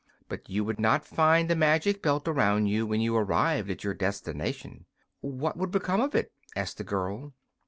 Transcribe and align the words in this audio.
But 0.27 0.49
you 0.49 0.63
would 0.63 0.79
not 0.79 1.05
find 1.05 1.47
the 1.47 1.55
magic 1.55 2.01
belt 2.01 2.27
around 2.27 2.65
you 2.65 2.87
when 2.87 3.01
you 3.01 3.15
arrived 3.15 3.69
at 3.69 3.83
your 3.83 3.93
destination." 3.93 4.85
"What 5.19 5.57
would 5.57 5.69
become 5.69 6.01
of 6.01 6.15
it?" 6.15 6.33
asked 6.55 6.79
the 6.79 6.83
girl. 6.83 7.35